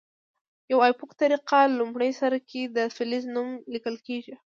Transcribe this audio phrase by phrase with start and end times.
[0.67, 4.35] په آیوپک طریقه لومړي سر کې د فلز نوم لیکل کیږي.